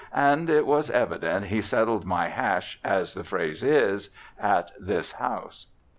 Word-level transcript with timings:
And, 0.15 0.49
it 0.49 0.65
was 0.65 0.89
evident, 0.89 1.45
he 1.45 1.61
settled 1.61 2.05
my 2.05 2.27
hash, 2.29 2.79
as 2.83 3.13
the 3.13 3.23
phrase 3.23 3.61
is, 3.61 4.09
at 4.39 4.71
this 4.79 5.11
house. 5.11 5.67